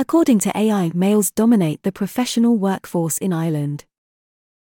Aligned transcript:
According 0.00 0.38
to 0.40 0.56
AI, 0.56 0.92
males 0.94 1.32
dominate 1.32 1.82
the 1.82 1.90
professional 1.90 2.56
workforce 2.56 3.18
in 3.18 3.32
Ireland. 3.32 3.84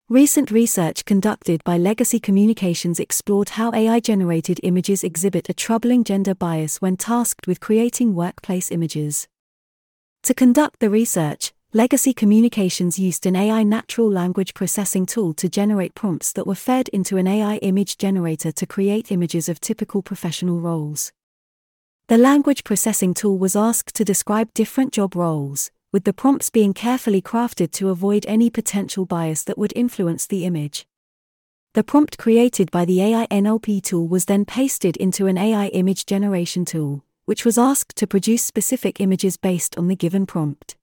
Recent 0.08 0.52
research 0.52 1.04
conducted 1.04 1.64
by 1.64 1.80
Legacy 1.80 2.20
Communications 2.20 3.00
explored 3.00 3.50
how 3.50 3.72
AI 3.74 4.00
generated 4.02 4.60
images 4.62 5.04
exhibit 5.04 5.50
a 5.50 5.54
troubling 5.56 6.04
gender 6.04 6.36
bias 6.36 6.80
when 6.80 6.96
tasked 6.96 7.48
with 7.48 7.60
creating 7.60 8.14
workplace 8.14 8.70
images. 8.70 9.28
To 10.26 10.36
conduct 10.36 10.80
the 10.80 10.92
research, 10.92 11.54
Legacy 11.74 12.14
Communications 12.14 13.00
used 13.00 13.26
an 13.26 13.36
AI 13.36 13.64
natural 13.64 14.12
language 14.12 14.54
processing 14.54 15.08
tool 15.08 15.34
to 15.34 15.50
generate 15.50 15.96
prompts 15.96 16.32
that 16.34 16.46
were 16.46 16.54
fed 16.54 16.88
into 16.90 17.18
an 17.18 17.26
AI 17.26 17.56
image 17.64 17.98
generator 17.98 18.52
to 18.52 18.68
create 18.68 19.12
images 19.12 19.50
of 19.50 19.60
typical 19.60 20.04
professional 20.04 20.60
roles. 20.60 21.12
The 22.08 22.20
language 22.20 22.64
processing 22.64 23.16
tool 23.16 23.40
was 23.40 23.56
asked 23.56 23.96
to 23.96 24.06
describe 24.06 24.54
different 24.54 24.94
job 24.94 25.16
roles, 25.16 25.72
with 25.92 26.04
the 26.04 26.14
prompts 26.14 26.52
being 26.52 26.72
carefully 26.72 27.20
crafted 27.20 27.72
to 27.72 27.90
avoid 27.90 28.28
any 28.28 28.52
potential 28.52 29.08
bias 29.08 29.44
that 29.46 29.58
would 29.58 29.74
influence 29.76 30.28
the 30.28 30.46
image. 30.46 30.86
The 31.74 31.84
prompt 31.84 32.20
created 32.20 32.70
by 32.70 32.86
the 32.86 33.02
AI 33.02 33.26
NLP 33.32 33.82
tool 33.82 34.08
was 34.08 34.26
then 34.26 34.46
pasted 34.46 34.98
into 34.98 35.26
an 35.26 35.40
AI 35.40 35.70
image 35.70 36.06
generation 36.06 36.64
tool, 36.64 37.04
which 37.26 37.44
was 37.44 37.58
asked 37.58 37.96
to 37.96 38.06
produce 38.06 38.46
specific 38.46 39.02
images 39.02 39.36
based 39.36 39.76
on 39.76 39.88
the 39.88 39.96
given 39.96 40.28
prompt. 40.28 40.76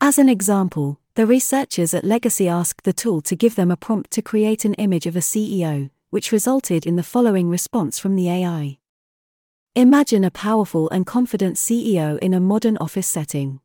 As 0.00 0.18
an 0.18 0.30
example, 0.30 0.98
the 1.14 1.26
researchers 1.26 1.92
at 1.92 2.04
Legacy 2.04 2.48
asked 2.48 2.84
the 2.84 2.94
tool 2.94 3.20
to 3.20 3.36
give 3.36 3.54
them 3.54 3.70
a 3.70 3.76
prompt 3.76 4.10
to 4.12 4.22
create 4.22 4.64
an 4.64 4.72
image 4.74 5.04
of 5.04 5.14
a 5.14 5.20
CEO, 5.20 5.90
which 6.08 6.32
resulted 6.32 6.86
in 6.86 6.96
the 6.96 7.02
following 7.02 7.50
response 7.50 7.98
from 7.98 8.16
the 8.16 8.30
AI. 8.30 8.78
Imagine 9.74 10.22
a 10.22 10.30
powerful 10.30 10.90
and 10.90 11.06
confident 11.06 11.56
CEO 11.56 12.18
in 12.18 12.34
a 12.34 12.40
modern 12.40 12.76
office 12.76 13.06
setting. 13.06 13.58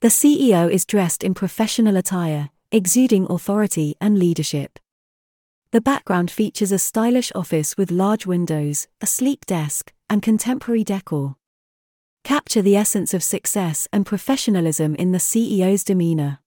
The 0.00 0.08
CEO 0.08 0.70
is 0.70 0.86
dressed 0.86 1.22
in 1.22 1.34
professional 1.34 1.98
attire, 1.98 2.48
exuding 2.72 3.26
authority 3.28 3.96
and 4.00 4.18
leadership. 4.18 4.78
The 5.72 5.82
background 5.82 6.30
features 6.30 6.72
a 6.72 6.78
stylish 6.78 7.30
office 7.34 7.76
with 7.76 7.90
large 7.90 8.24
windows, 8.24 8.88
a 9.02 9.06
sleek 9.06 9.44
desk, 9.44 9.92
and 10.08 10.22
contemporary 10.22 10.84
decor. 10.84 11.36
Capture 12.24 12.62
the 12.62 12.76
essence 12.76 13.12
of 13.12 13.22
success 13.22 13.86
and 13.92 14.06
professionalism 14.06 14.94
in 14.94 15.12
the 15.12 15.18
CEO's 15.18 15.84
demeanor. 15.84 16.38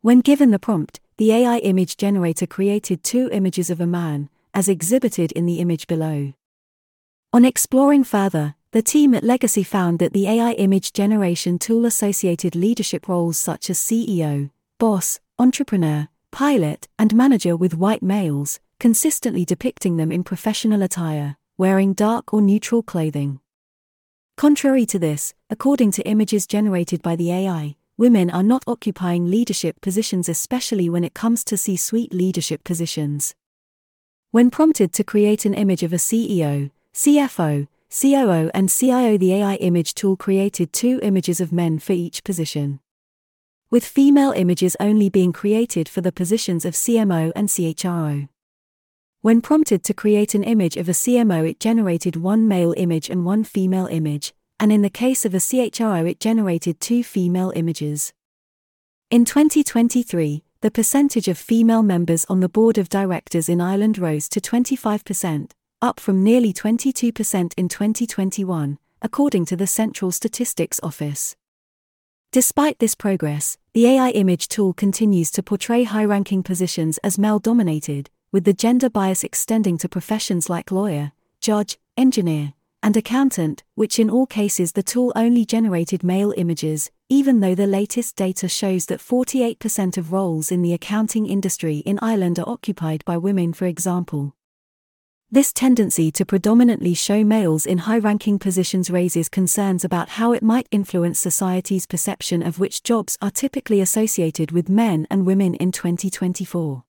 When 0.00 0.22
given 0.22 0.50
the 0.50 0.58
prompt, 0.58 0.98
the 1.18 1.30
AI 1.30 1.58
image 1.58 1.96
generator 1.96 2.48
created 2.48 3.04
two 3.04 3.30
images 3.30 3.70
of 3.70 3.80
a 3.80 3.86
man, 3.86 4.28
as 4.52 4.68
exhibited 4.68 5.30
in 5.30 5.46
the 5.46 5.60
image 5.60 5.86
below. 5.86 6.32
On 7.36 7.44
exploring 7.44 8.02
further, 8.02 8.54
the 8.70 8.80
team 8.80 9.12
at 9.12 9.22
Legacy 9.22 9.62
found 9.62 9.98
that 9.98 10.14
the 10.14 10.26
AI 10.26 10.52
image 10.52 10.94
generation 10.94 11.58
tool 11.58 11.84
associated 11.84 12.56
leadership 12.56 13.08
roles 13.08 13.38
such 13.38 13.68
as 13.68 13.78
CEO, 13.78 14.48
boss, 14.78 15.20
entrepreneur, 15.38 16.08
pilot, 16.32 16.88
and 16.98 17.14
manager 17.14 17.54
with 17.54 17.74
white 17.74 18.02
males, 18.02 18.58
consistently 18.80 19.44
depicting 19.44 19.98
them 19.98 20.10
in 20.10 20.24
professional 20.24 20.80
attire, 20.80 21.36
wearing 21.58 21.92
dark 21.92 22.32
or 22.32 22.40
neutral 22.40 22.82
clothing. 22.82 23.38
Contrary 24.38 24.86
to 24.86 24.98
this, 24.98 25.34
according 25.50 25.90
to 25.90 26.08
images 26.08 26.46
generated 26.46 27.02
by 27.02 27.16
the 27.16 27.30
AI, 27.30 27.76
women 27.98 28.30
are 28.30 28.42
not 28.42 28.64
occupying 28.66 29.30
leadership 29.30 29.78
positions, 29.82 30.26
especially 30.26 30.88
when 30.88 31.04
it 31.04 31.12
comes 31.12 31.44
to 31.44 31.58
C 31.58 31.76
suite 31.76 32.14
leadership 32.14 32.64
positions. 32.64 33.34
When 34.30 34.50
prompted 34.50 34.94
to 34.94 35.04
create 35.04 35.44
an 35.44 35.52
image 35.52 35.82
of 35.82 35.92
a 35.92 35.96
CEO, 35.96 36.70
CFO, 36.96 37.68
COO 37.90 38.50
and 38.54 38.70
CIO 38.70 39.18
the 39.18 39.34
AI 39.34 39.56
image 39.56 39.92
tool 39.92 40.16
created 40.16 40.72
two 40.72 40.98
images 41.02 41.42
of 41.42 41.52
men 41.52 41.78
for 41.78 41.92
each 41.92 42.24
position. 42.24 42.80
With 43.70 43.84
female 43.84 44.32
images 44.32 44.78
only 44.80 45.10
being 45.10 45.30
created 45.30 45.90
for 45.90 46.00
the 46.00 46.10
positions 46.10 46.64
of 46.64 46.72
CMO 46.72 47.32
and 47.36 47.50
CHRO. 47.50 48.30
When 49.20 49.42
prompted 49.42 49.84
to 49.84 49.92
create 49.92 50.34
an 50.34 50.42
image 50.42 50.78
of 50.78 50.88
a 50.88 50.92
CMO, 50.92 51.46
it 51.46 51.60
generated 51.60 52.16
one 52.16 52.48
male 52.48 52.72
image 52.78 53.10
and 53.10 53.26
one 53.26 53.44
female 53.44 53.88
image, 53.88 54.32
and 54.58 54.72
in 54.72 54.80
the 54.80 54.88
case 54.88 55.26
of 55.26 55.34
a 55.34 55.38
CHRO, 55.38 56.10
it 56.10 56.18
generated 56.18 56.80
two 56.80 57.04
female 57.04 57.52
images. 57.54 58.14
In 59.10 59.26
2023, 59.26 60.44
the 60.62 60.70
percentage 60.70 61.28
of 61.28 61.36
female 61.36 61.82
members 61.82 62.24
on 62.30 62.40
the 62.40 62.48
board 62.48 62.78
of 62.78 62.88
directors 62.88 63.50
in 63.50 63.60
Ireland 63.60 63.98
rose 63.98 64.30
to 64.30 64.40
25%, 64.40 65.50
up 65.82 66.00
from 66.00 66.24
nearly 66.24 66.52
22% 66.52 67.52
in 67.56 67.68
2021, 67.68 68.78
according 69.02 69.44
to 69.46 69.56
the 69.56 69.66
Central 69.66 70.10
Statistics 70.10 70.80
Office. 70.82 71.36
Despite 72.32 72.78
this 72.78 72.94
progress, 72.94 73.56
the 73.72 73.86
AI 73.86 74.10
image 74.10 74.48
tool 74.48 74.72
continues 74.72 75.30
to 75.32 75.42
portray 75.42 75.84
high 75.84 76.04
ranking 76.04 76.42
positions 76.42 76.98
as 76.98 77.18
male 77.18 77.38
dominated, 77.38 78.10
with 78.32 78.44
the 78.44 78.52
gender 78.52 78.90
bias 78.90 79.24
extending 79.24 79.78
to 79.78 79.88
professions 79.88 80.50
like 80.50 80.70
lawyer, 80.70 81.12
judge, 81.40 81.78
engineer, 81.96 82.52
and 82.82 82.96
accountant, 82.96 83.64
which 83.74 83.98
in 83.98 84.08
all 84.08 84.26
cases 84.26 84.72
the 84.72 84.82
tool 84.82 85.12
only 85.16 85.44
generated 85.44 86.04
male 86.04 86.32
images, 86.36 86.90
even 87.08 87.40
though 87.40 87.54
the 87.54 87.66
latest 87.66 88.14
data 88.16 88.48
shows 88.48 88.86
that 88.86 89.00
48% 89.00 89.96
of 89.96 90.12
roles 90.12 90.52
in 90.52 90.62
the 90.62 90.72
accounting 90.72 91.26
industry 91.26 91.78
in 91.78 91.98
Ireland 92.00 92.38
are 92.38 92.48
occupied 92.48 93.04
by 93.04 93.16
women, 93.16 93.52
for 93.52 93.66
example. 93.66 94.35
This 95.28 95.52
tendency 95.52 96.12
to 96.12 96.24
predominantly 96.24 96.94
show 96.94 97.24
males 97.24 97.66
in 97.66 97.78
high 97.78 97.98
ranking 97.98 98.38
positions 98.38 98.90
raises 98.90 99.28
concerns 99.28 99.84
about 99.84 100.10
how 100.10 100.32
it 100.32 100.42
might 100.42 100.68
influence 100.70 101.18
society's 101.18 101.84
perception 101.84 102.44
of 102.44 102.60
which 102.60 102.84
jobs 102.84 103.18
are 103.20 103.32
typically 103.32 103.80
associated 103.80 104.52
with 104.52 104.68
men 104.68 105.04
and 105.10 105.26
women 105.26 105.56
in 105.56 105.72
2024. 105.72 106.84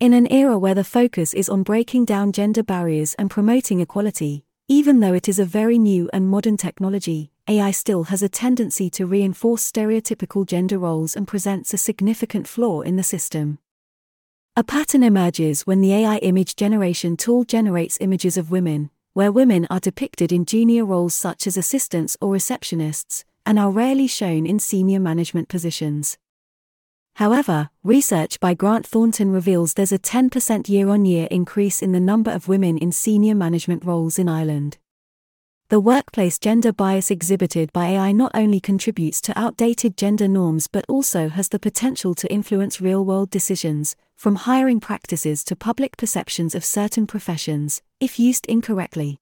In 0.00 0.12
an 0.12 0.26
era 0.26 0.58
where 0.58 0.74
the 0.74 0.82
focus 0.82 1.32
is 1.34 1.48
on 1.48 1.62
breaking 1.62 2.04
down 2.04 2.32
gender 2.32 2.64
barriers 2.64 3.14
and 3.14 3.30
promoting 3.30 3.78
equality, 3.78 4.44
even 4.66 4.98
though 4.98 5.14
it 5.14 5.28
is 5.28 5.38
a 5.38 5.44
very 5.44 5.78
new 5.78 6.10
and 6.12 6.28
modern 6.28 6.56
technology, 6.56 7.30
AI 7.48 7.70
still 7.70 8.04
has 8.04 8.24
a 8.24 8.28
tendency 8.28 8.90
to 8.90 9.06
reinforce 9.06 9.70
stereotypical 9.70 10.44
gender 10.44 10.80
roles 10.80 11.14
and 11.14 11.28
presents 11.28 11.72
a 11.72 11.78
significant 11.78 12.48
flaw 12.48 12.80
in 12.80 12.96
the 12.96 13.04
system. 13.04 13.60
A 14.58 14.64
pattern 14.64 15.02
emerges 15.02 15.66
when 15.66 15.82
the 15.82 15.92
AI 15.92 16.16
image 16.16 16.56
generation 16.56 17.18
tool 17.18 17.44
generates 17.44 17.98
images 18.00 18.38
of 18.38 18.50
women, 18.50 18.88
where 19.12 19.30
women 19.30 19.66
are 19.68 19.80
depicted 19.80 20.32
in 20.32 20.46
junior 20.46 20.86
roles 20.86 21.12
such 21.12 21.46
as 21.46 21.58
assistants 21.58 22.16
or 22.22 22.32
receptionists, 22.32 23.24
and 23.44 23.58
are 23.58 23.70
rarely 23.70 24.06
shown 24.06 24.46
in 24.46 24.58
senior 24.58 24.98
management 24.98 25.50
positions. 25.50 26.16
However, 27.16 27.68
research 27.84 28.40
by 28.40 28.54
Grant 28.54 28.86
Thornton 28.86 29.30
reveals 29.30 29.74
there's 29.74 29.92
a 29.92 29.98
10% 29.98 30.70
year 30.70 30.88
on 30.88 31.04
year 31.04 31.28
increase 31.30 31.82
in 31.82 31.92
the 31.92 32.00
number 32.00 32.30
of 32.30 32.48
women 32.48 32.78
in 32.78 32.92
senior 32.92 33.34
management 33.34 33.84
roles 33.84 34.18
in 34.18 34.26
Ireland. 34.26 34.78
The 35.68 35.80
workplace 35.80 36.38
gender 36.38 36.72
bias 36.72 37.10
exhibited 37.10 37.72
by 37.72 37.86
AI 37.88 38.12
not 38.12 38.30
only 38.34 38.60
contributes 38.60 39.20
to 39.22 39.36
outdated 39.36 39.96
gender 39.96 40.28
norms 40.28 40.68
but 40.68 40.84
also 40.88 41.28
has 41.28 41.48
the 41.48 41.58
potential 41.58 42.14
to 42.14 42.32
influence 42.32 42.80
real 42.80 43.04
world 43.04 43.30
decisions, 43.30 43.96
from 44.14 44.36
hiring 44.36 44.78
practices 44.78 45.42
to 45.42 45.56
public 45.56 45.96
perceptions 45.96 46.54
of 46.54 46.64
certain 46.64 47.04
professions, 47.04 47.82
if 47.98 48.16
used 48.16 48.46
incorrectly. 48.46 49.18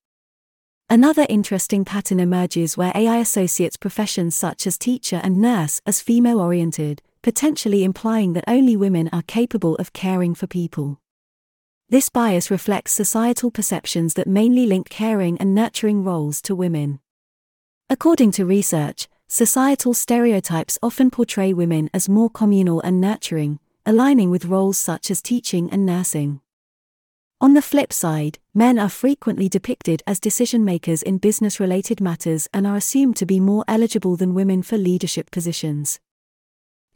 Another 0.90 1.24
interesting 1.30 1.82
pattern 1.82 2.20
emerges 2.20 2.76
where 2.76 2.92
AI 2.94 3.16
associates 3.20 3.78
professions 3.78 4.36
such 4.36 4.66
as 4.66 4.76
teacher 4.76 5.22
and 5.24 5.38
nurse 5.38 5.80
as 5.86 6.02
female 6.02 6.40
oriented, 6.40 7.00
potentially 7.22 7.84
implying 7.84 8.34
that 8.34 8.44
only 8.46 8.76
women 8.76 9.08
are 9.14 9.22
capable 9.22 9.76
of 9.76 9.94
caring 9.94 10.34
for 10.34 10.46
people. 10.46 11.00
This 11.94 12.08
bias 12.08 12.50
reflects 12.50 12.90
societal 12.90 13.52
perceptions 13.52 14.14
that 14.14 14.26
mainly 14.26 14.66
link 14.66 14.88
caring 14.88 15.38
and 15.38 15.54
nurturing 15.54 16.02
roles 16.02 16.42
to 16.42 16.52
women. 16.52 16.98
According 17.88 18.32
to 18.32 18.44
research, 18.44 19.06
societal 19.28 19.94
stereotypes 19.94 20.76
often 20.82 21.08
portray 21.08 21.52
women 21.52 21.90
as 21.94 22.08
more 22.08 22.28
communal 22.28 22.80
and 22.80 23.00
nurturing, 23.00 23.60
aligning 23.86 24.28
with 24.28 24.46
roles 24.46 24.76
such 24.76 25.08
as 25.08 25.22
teaching 25.22 25.70
and 25.70 25.86
nursing. 25.86 26.40
On 27.40 27.54
the 27.54 27.62
flip 27.62 27.92
side, 27.92 28.40
men 28.52 28.76
are 28.76 28.88
frequently 28.88 29.48
depicted 29.48 30.02
as 30.04 30.18
decision 30.18 30.64
makers 30.64 31.00
in 31.00 31.18
business 31.18 31.60
related 31.60 32.00
matters 32.00 32.48
and 32.52 32.66
are 32.66 32.74
assumed 32.74 33.14
to 33.18 33.24
be 33.24 33.38
more 33.38 33.64
eligible 33.68 34.16
than 34.16 34.34
women 34.34 34.64
for 34.64 34.76
leadership 34.76 35.30
positions. 35.30 36.00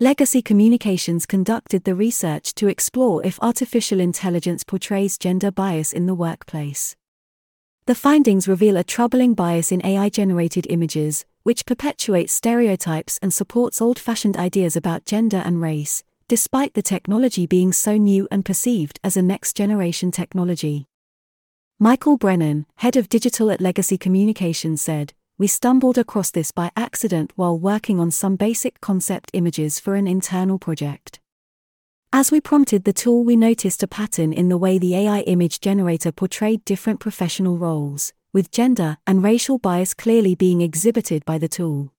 Legacy 0.01 0.41
Communications 0.41 1.27
conducted 1.27 1.83
the 1.83 1.93
research 1.97 2.55
to 2.55 2.69
explore 2.69 3.21
if 3.27 3.37
artificial 3.43 3.99
intelligence 3.99 4.63
portrays 4.63 5.19
gender 5.19 5.51
bias 5.51 5.93
in 5.93 6.07
the 6.07 6.15
workplace. 6.15 6.95
The 7.87 7.97
findings 7.97 8.47
reveal 8.47 8.77
a 8.77 8.85
troubling 8.85 9.35
bias 9.35 9.73
in 9.73 9.85
AI 9.85 10.09
generated 10.09 10.69
images, 10.71 11.25
which 11.43 11.67
perpetuates 11.67 12.33
stereotypes 12.33 13.19
and 13.21 13.35
supports 13.35 13.83
old 13.83 13.99
fashioned 13.99 14.37
ideas 14.37 14.77
about 14.77 15.05
gender 15.05 15.43
and 15.45 15.61
race, 15.61 16.05
despite 16.29 16.75
the 16.75 16.83
technology 16.83 17.49
being 17.49 17.73
so 17.73 17.97
new 17.97 18.29
and 18.31 18.45
perceived 18.45 19.01
as 19.03 19.17
a 19.17 19.23
next 19.23 19.57
generation 19.57 20.13
technology. 20.13 20.87
Michael 21.81 22.17
Brennan, 22.17 22.67
head 22.77 22.97
of 22.97 23.09
digital 23.09 23.51
at 23.51 23.61
Legacy 23.61 23.99
Communications, 23.99 24.81
said 24.81 25.13
we 25.39 25.47
stumbled 25.47 25.97
across 25.97 26.33
this 26.33 26.51
by 26.51 26.73
accident 26.77 27.33
while 27.37 27.57
working 27.57 28.01
on 28.01 28.11
some 28.11 28.35
basic 28.35 28.81
concept 28.81 29.31
images 29.33 29.79
for 29.79 29.95
an 29.95 30.09
internal 30.09 30.59
project. 30.59 31.21
As 32.13 32.33
we 32.33 32.41
prompted 32.41 32.83
the 32.83 32.93
tool, 32.93 33.23
we 33.23 33.37
noticed 33.37 33.85
a 33.85 33.87
pattern 33.87 34.33
in 34.33 34.49
the 34.49 34.59
way 34.59 34.79
the 34.79 34.97
AI 34.97 35.21
image 35.21 35.61
generator 35.61 36.11
portrayed 36.11 36.65
different 36.65 36.99
professional 36.99 37.57
roles, 37.57 38.13
with 38.33 38.51
gender 38.51 38.97
and 39.07 39.23
racial 39.23 39.59
bias 39.59 39.95
clearly 39.95 40.35
being 40.35 40.61
exhibited 40.61 41.25
by 41.25 41.39
the 41.39 41.49
tool. 41.49 41.93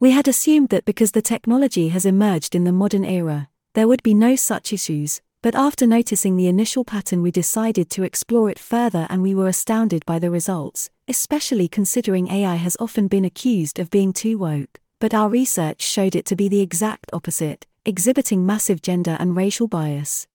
We 0.00 0.12
had 0.12 0.26
assumed 0.26 0.70
that 0.70 0.86
because 0.86 1.12
the 1.12 1.20
technology 1.20 1.88
has 1.88 2.06
emerged 2.06 2.54
in 2.54 2.64
the 2.64 2.72
modern 2.72 3.04
era, 3.04 3.50
there 3.74 3.88
would 3.88 4.02
be 4.02 4.14
no 4.14 4.36
such 4.36 4.72
issues, 4.72 5.20
but 5.40 5.54
after 5.54 5.86
noticing 5.86 6.36
the 6.36 6.48
initial 6.48 6.84
pattern, 6.84 7.22
we 7.22 7.30
decided 7.30 7.88
to 7.90 8.02
explore 8.02 8.50
it 8.50 8.58
further 8.58 9.06
and 9.08 9.22
we 9.22 9.34
were 9.34 9.46
astounded 9.46 10.04
by 10.04 10.18
the 10.18 10.30
results, 10.30 10.90
especially 11.06 11.68
considering 11.68 12.28
AI 12.28 12.56
has 12.56 12.76
often 12.80 13.06
been 13.06 13.24
accused 13.24 13.78
of 13.78 13.90
being 13.90 14.12
too 14.12 14.36
woke, 14.36 14.80
but 14.98 15.14
our 15.14 15.28
research 15.28 15.80
showed 15.82 16.16
it 16.16 16.24
to 16.26 16.34
be 16.34 16.48
the 16.48 16.60
exact 16.60 17.08
opposite, 17.12 17.66
exhibiting 17.84 18.44
massive 18.44 18.82
gender 18.82 19.16
and 19.20 19.36
racial 19.36 19.68
bias. 19.68 20.26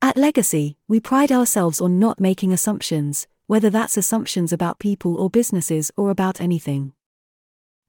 At 0.00 0.16
Legacy, 0.16 0.78
we 0.88 0.98
pride 0.98 1.30
ourselves 1.30 1.80
on 1.80 1.98
not 1.98 2.18
making 2.18 2.52
assumptions, 2.52 3.26
whether 3.46 3.70
that's 3.70 3.96
assumptions 3.96 4.52
about 4.52 4.78
people 4.78 5.16
or 5.16 5.28
businesses 5.28 5.90
or 5.96 6.10
about 6.10 6.40
anything. 6.40 6.92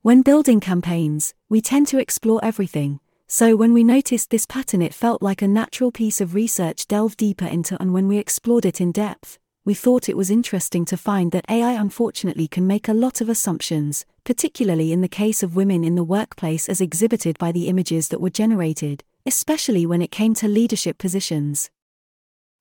When 0.02 0.22
building 0.22 0.60
campaigns, 0.60 1.34
we 1.50 1.62
tend 1.62 1.88
to 1.88 2.00
explore 2.00 2.44
everything, 2.44 3.00
so 3.28 3.58
when 3.58 3.74
we 3.74 3.84
noticed 3.84 4.30
this 4.30 4.46
pattern, 4.46 4.82
it 4.82 4.94
felt 4.94 5.22
like 5.22 5.42
a 5.42 5.48
natural 5.48 5.92
piece 5.92 6.22
of 6.22 6.34
research 6.34 6.88
delve 6.88 7.18
deeper 7.18 7.46
into, 7.46 7.76
and 7.82 7.94
when 7.94 8.08
we 8.08 8.18
explored 8.18 8.66
it 8.66 8.80
in 8.80 8.94
depth, 8.94 9.38
we 9.66 9.74
thought 9.74 10.08
it 10.08 10.16
was 10.16 10.32
interesting 10.32 10.86
to 10.86 10.96
find 10.96 11.34
that 11.34 11.44
AI 11.50 11.74
unfortunately 11.74 12.48
can 12.48 12.66
make 12.66 12.88
a 12.88 12.94
lot 12.94 13.20
of 13.20 13.28
assumptions, 13.28 14.06
particularly 14.24 14.94
in 14.94 15.02
the 15.02 15.10
case 15.10 15.44
of 15.44 15.58
women 15.58 15.84
in 15.84 15.96
the 15.96 16.06
workplace 16.06 16.70
as 16.70 16.80
exhibited 16.80 17.38
by 17.38 17.52
the 17.52 17.68
images 17.68 18.08
that 18.08 18.22
were 18.22 18.30
generated, 18.30 19.04
especially 19.26 19.86
when 19.86 20.02
it 20.02 20.10
came 20.10 20.34
to 20.36 20.48
leadership 20.48 20.98
positions. 20.98 21.70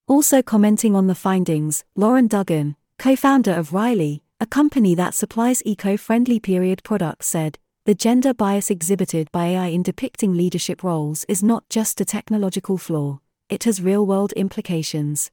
Also 0.05 0.41
commenting 0.41 0.97
on 0.97 1.07
the 1.07 1.15
findings, 1.15 1.85
Lauren 1.95 2.27
Duggan, 2.27 2.75
co 2.99 3.15
founder 3.15 3.53
of 3.53 3.71
Riley, 3.71 4.21
a 4.41 4.45
company 4.45 4.93
that 4.95 5.13
supplies 5.13 5.63
eco 5.65 5.95
friendly 5.95 6.41
period 6.41 6.83
products, 6.83 7.27
said, 7.27 7.57
The 7.87 7.95
gender 7.95 8.33
bias 8.33 8.69
exhibited 8.69 9.31
by 9.31 9.45
AI 9.45 9.67
in 9.67 9.81
depicting 9.81 10.33
leadership 10.33 10.83
roles 10.83 11.23
is 11.29 11.41
not 11.41 11.69
just 11.69 12.01
a 12.01 12.03
technological 12.03 12.77
flaw, 12.77 13.21
it 13.47 13.63
has 13.63 13.81
real 13.81 14.05
world 14.05 14.33
implications. 14.33 15.31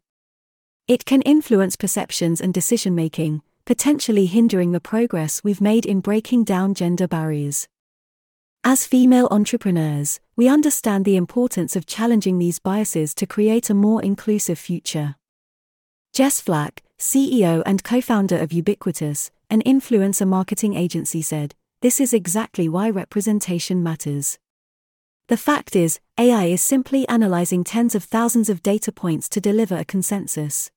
It 0.86 1.04
can 1.04 1.20
influence 1.22 1.74
perceptions 1.74 2.40
and 2.40 2.54
decision 2.54 2.94
making, 2.94 3.42
potentially 3.64 4.26
hindering 4.26 4.70
the 4.70 4.78
progress 4.78 5.42
we've 5.42 5.60
made 5.60 5.84
in 5.84 5.98
breaking 5.98 6.44
down 6.44 6.74
gender 6.74 7.08
barriers. 7.08 7.66
As 8.62 8.86
female 8.86 9.26
entrepreneurs, 9.32 10.20
we 10.36 10.46
understand 10.46 11.04
the 11.04 11.16
importance 11.16 11.74
of 11.74 11.86
challenging 11.86 12.38
these 12.38 12.60
biases 12.60 13.16
to 13.16 13.26
create 13.26 13.68
a 13.68 13.74
more 13.74 14.00
inclusive 14.00 14.60
future. 14.60 15.16
Jess 16.12 16.40
Flack, 16.40 16.84
CEO 17.00 17.64
and 17.66 17.82
co 17.82 18.00
founder 18.00 18.38
of 18.38 18.52
Ubiquitous, 18.52 19.32
an 19.50 19.60
influencer 19.62 20.24
marketing 20.28 20.74
agency, 20.74 21.20
said, 21.20 21.56
This 21.84 22.00
is 22.00 22.14
exactly 22.14 22.66
why 22.66 22.88
representation 22.88 23.82
matters. 23.82 24.38
The 25.28 25.36
fact 25.36 25.76
is, 25.76 26.00
AI 26.18 26.46
is 26.46 26.62
simply 26.62 27.06
analyzing 27.08 27.62
tens 27.62 27.94
of 27.94 28.04
thousands 28.04 28.48
of 28.48 28.62
data 28.62 28.90
points 28.90 29.28
to 29.28 29.38
deliver 29.38 29.76
a 29.76 29.84
consensus. 29.84 30.70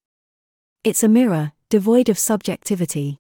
It's 0.84 1.04
a 1.04 1.08
mirror, 1.08 1.54
devoid 1.70 2.10
of 2.10 2.20
subjectivity. 2.20 3.20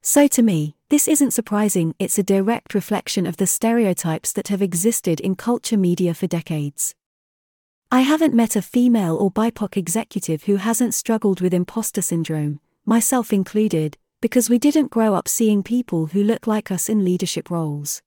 So 0.00 0.26
to 0.28 0.42
me, 0.42 0.76
this 0.88 1.06
isn't 1.06 1.32
surprising, 1.32 1.94
it's 1.98 2.18
a 2.18 2.22
direct 2.22 2.72
reflection 2.72 3.26
of 3.26 3.36
the 3.36 3.46
stereotypes 3.46 4.32
that 4.32 4.48
have 4.48 4.62
existed 4.62 5.20
in 5.20 5.34
culture 5.34 5.76
media 5.76 6.14
for 6.14 6.26
decades. 6.26 6.94
I 7.92 8.00
haven't 8.00 8.32
met 8.32 8.56
a 8.56 8.62
female 8.62 9.18
or 9.18 9.30
BIPOC 9.30 9.76
executive 9.76 10.44
who 10.44 10.56
hasn't 10.56 10.94
struggled 10.94 11.42
with 11.42 11.52
imposter 11.52 12.00
syndrome, 12.00 12.60
myself 12.86 13.30
included, 13.30 13.98
because 14.24 14.48
we 14.48 14.58
didn't 14.58 14.90
grow 14.90 15.12
up 15.12 15.28
seeing 15.28 15.62
people 15.62 16.06
who 16.06 16.24
look 16.24 16.46
like 16.46 16.70
us 16.70 16.88
in 16.88 17.04
leadership 17.04 17.50
roles. 17.50 18.00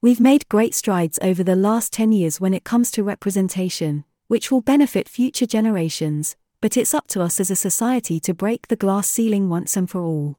We've 0.00 0.20
made 0.20 0.48
great 0.48 0.76
strides 0.76 1.18
over 1.22 1.42
the 1.42 1.56
last 1.56 1.92
10 1.92 2.12
years 2.12 2.40
when 2.40 2.54
it 2.54 2.62
comes 2.62 2.92
to 2.92 3.02
representation, 3.02 4.04
which 4.28 4.52
will 4.52 4.60
benefit 4.60 5.08
future 5.08 5.44
generations, 5.44 6.36
but 6.60 6.76
it's 6.76 6.94
up 6.94 7.08
to 7.08 7.20
us 7.20 7.40
as 7.40 7.50
a 7.50 7.56
society 7.56 8.20
to 8.20 8.32
break 8.32 8.68
the 8.68 8.76
glass 8.76 9.10
ceiling 9.10 9.48
once 9.48 9.76
and 9.76 9.90
for 9.90 10.02
all. 10.02 10.38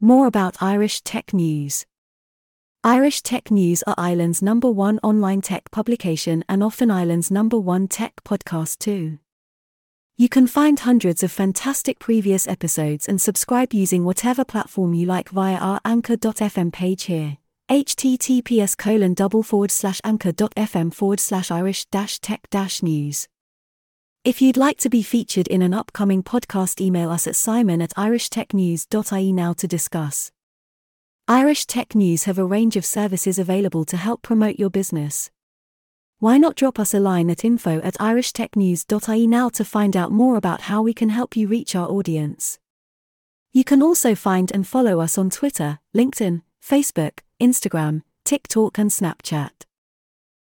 More 0.00 0.26
about 0.26 0.60
Irish 0.60 1.02
Tech 1.02 1.32
News. 1.32 1.86
Irish 2.82 3.22
Tech 3.22 3.52
News 3.52 3.84
are 3.86 3.94
Ireland's 3.96 4.42
number 4.42 4.68
one 4.68 4.98
online 5.04 5.42
tech 5.42 5.70
publication 5.70 6.42
and 6.48 6.64
often 6.64 6.90
Ireland's 6.90 7.30
number 7.30 7.56
one 7.56 7.86
tech 7.86 8.14
podcast 8.24 8.80
too. 8.80 9.20
You 10.18 10.28
can 10.28 10.46
find 10.46 10.78
hundreds 10.78 11.22
of 11.22 11.32
fantastic 11.32 11.98
previous 11.98 12.46
episodes 12.46 13.08
and 13.08 13.20
subscribe 13.20 13.72
using 13.72 14.04
whatever 14.04 14.44
platform 14.44 14.94
you 14.94 15.06
like 15.06 15.30
via 15.30 15.56
our 15.56 15.80
anchor.fm 15.84 16.72
page 16.72 17.04
here. 17.04 17.38
https 17.70 18.76
colon 18.76 19.14
double 19.14 19.42
forward 19.42 19.70
slash 19.70 20.00
anchor.fm 20.04 20.92
forward 20.92 21.18
slash 21.18 21.50
irish 21.50 21.86
dash 21.86 22.20
tech 22.20 22.48
dash 22.50 22.82
news. 22.82 23.26
If 24.24 24.40
you'd 24.40 24.56
like 24.56 24.78
to 24.78 24.90
be 24.90 25.02
featured 25.02 25.48
in 25.48 25.62
an 25.62 25.74
upcoming 25.74 26.22
podcast, 26.22 26.80
email 26.80 27.10
us 27.10 27.26
at 27.26 27.34
simon 27.34 27.82
at 27.82 27.94
irishtechnews.ie 27.96 29.32
now 29.32 29.52
to 29.54 29.66
discuss. 29.66 30.30
Irish 31.26 31.66
Tech 31.66 31.94
News 31.94 32.24
have 32.24 32.38
a 32.38 32.44
range 32.44 32.76
of 32.76 32.84
services 32.84 33.38
available 33.38 33.84
to 33.86 33.96
help 33.96 34.22
promote 34.22 34.58
your 34.58 34.70
business. 34.70 35.30
Why 36.22 36.38
not 36.38 36.54
drop 36.54 36.78
us 36.78 36.94
a 36.94 37.00
line 37.00 37.30
at 37.30 37.44
info 37.44 37.80
at 37.80 37.94
irishtechnews.ie 37.94 39.26
now 39.26 39.48
to 39.48 39.64
find 39.64 39.96
out 39.96 40.12
more 40.12 40.36
about 40.36 40.60
how 40.60 40.80
we 40.80 40.94
can 40.94 41.08
help 41.08 41.36
you 41.36 41.48
reach 41.48 41.74
our 41.74 41.88
audience? 41.88 42.60
You 43.52 43.64
can 43.64 43.82
also 43.82 44.14
find 44.14 44.52
and 44.52 44.64
follow 44.64 45.00
us 45.00 45.18
on 45.18 45.30
Twitter, 45.30 45.80
LinkedIn, 45.92 46.42
Facebook, 46.64 47.18
Instagram, 47.40 48.02
TikTok, 48.22 48.78
and 48.78 48.88
Snapchat. 48.88 49.64